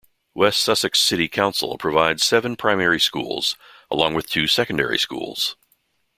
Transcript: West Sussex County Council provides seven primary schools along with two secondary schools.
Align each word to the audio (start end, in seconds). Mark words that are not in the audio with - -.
West 0.33 0.63
Sussex 0.63 1.07
County 1.11 1.27
Council 1.27 1.77
provides 1.77 2.23
seven 2.23 2.55
primary 2.55 2.99
schools 2.99 3.55
along 3.91 4.15
with 4.15 4.27
two 4.31 4.47
secondary 4.47 4.97
schools. 4.97 5.57